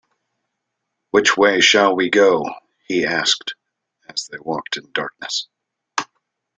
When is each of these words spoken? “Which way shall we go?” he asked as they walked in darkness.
“Which 1.11 1.37
way 1.37 1.59
shall 1.61 1.95
we 1.95 2.09
go?” 2.09 2.43
he 2.87 3.05
asked 3.05 3.53
as 4.09 4.27
they 4.31 4.39
walked 4.39 4.75
in 4.77 4.91
darkness. 4.93 5.47